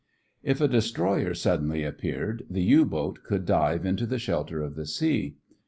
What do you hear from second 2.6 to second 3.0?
U